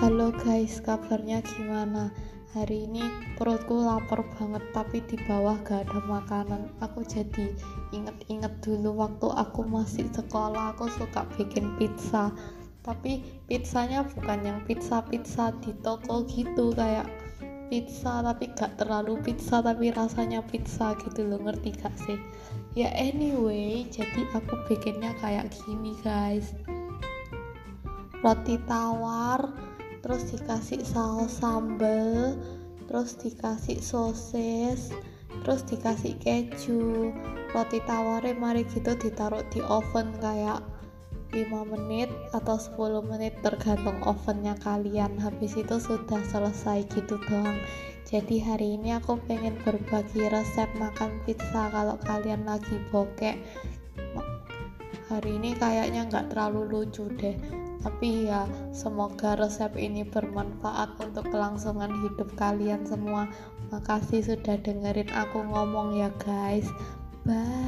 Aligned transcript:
guys, 0.00 0.80
kabarnya 0.80 1.44
gimana? 1.44 2.08
Hari 2.56 2.88
ini 2.88 3.04
perutku 3.36 3.84
lapar 3.84 4.24
banget 4.32 4.64
tapi 4.72 5.04
di 5.04 5.20
bawah 5.28 5.60
gak 5.60 5.84
ada 5.84 6.00
makanan. 6.08 6.72
Aku 6.80 7.04
jadi 7.04 7.52
inget-inget 7.92 8.48
dulu 8.64 8.96
waktu 8.96 9.28
aku 9.28 9.60
masih 9.60 10.08
sekolah 10.08 10.72
aku 10.72 10.88
suka 10.96 11.28
bikin 11.36 11.76
pizza. 11.76 12.32
Tapi 12.80 13.20
pizzanya 13.44 14.08
bukan 14.08 14.40
yang 14.40 14.58
pizza-pizza 14.64 15.52
di 15.60 15.76
toko 15.84 16.24
gitu 16.32 16.72
kayak 16.72 17.04
pizza 17.68 18.24
tapi 18.24 18.48
gak 18.56 18.80
terlalu 18.80 19.20
pizza 19.20 19.60
tapi 19.60 19.92
rasanya 19.92 20.40
pizza 20.48 20.96
gitu 20.96 21.28
loh 21.28 21.44
ngerti 21.44 21.76
gak 21.76 21.92
sih? 22.08 22.16
Ya 22.72 22.88
anyway, 22.96 23.84
jadi 23.92 24.24
aku 24.32 24.64
bikinnya 24.64 25.12
kayak 25.20 25.52
gini 25.52 25.92
guys 26.00 26.56
roti 28.20 28.60
tawar 28.68 29.69
terus 30.00 30.22
dikasih 30.32 30.80
saus 30.84 31.40
sambal 31.40 32.34
terus 32.90 33.14
dikasih 33.20 33.78
sosis 33.78 34.90
terus 35.46 35.62
dikasih 35.66 36.18
keju. 36.18 37.14
Roti 37.50 37.82
tawarnya 37.82 38.38
mari 38.38 38.62
gitu 38.70 38.94
ditaruh 38.94 39.42
di 39.50 39.58
oven 39.62 40.14
kayak 40.22 40.62
5 41.30 41.46
menit 41.74 42.10
atau 42.34 42.58
10 42.58 43.02
menit 43.06 43.34
tergantung 43.42 43.98
ovennya 44.06 44.54
kalian. 44.62 45.18
Habis 45.18 45.58
itu 45.58 45.78
sudah 45.78 46.22
selesai 46.30 46.86
gitu 46.94 47.18
doang. 47.26 47.58
Jadi 48.06 48.42
hari 48.42 48.74
ini 48.78 48.98
aku 48.98 49.18
pengen 49.26 49.54
berbagi 49.62 50.26
resep 50.30 50.66
makan 50.78 51.22
pizza 51.22 51.70
kalau 51.70 51.94
kalian 52.06 52.42
lagi 52.42 52.78
bokek. 52.90 53.38
Hari 55.10 55.30
ini 55.42 55.58
kayaknya 55.58 56.06
nggak 56.06 56.34
terlalu 56.34 56.70
lucu 56.70 57.06
deh 57.18 57.34
tapi 57.80 58.28
ya 58.28 58.44
semoga 58.72 59.36
resep 59.36 59.72
ini 59.80 60.04
bermanfaat 60.04 61.00
untuk 61.00 61.28
kelangsungan 61.32 61.92
hidup 62.04 62.28
kalian 62.36 62.84
semua. 62.84 63.28
Makasih 63.72 64.24
sudah 64.24 64.58
dengerin 64.60 65.08
aku 65.14 65.40
ngomong 65.40 65.96
ya 65.96 66.10
guys. 66.20 66.68
Bye 67.24 67.59